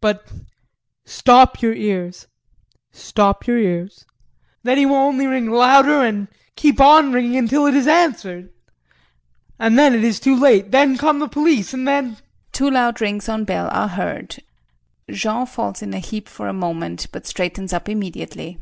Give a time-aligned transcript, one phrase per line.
[0.00, 0.30] But
[1.04, 2.28] stop your ears,
[2.92, 4.04] stop your ears.
[4.62, 8.50] Then he will only ring louder and keep on ringing until it's answered
[9.58, 10.70] and then it is too late!
[10.70, 12.18] Then come the police and then
[12.52, 14.40] [Two loud rings on bell are heard,
[15.10, 18.60] Jean falls in a heap for a moment, but straightens up immediately.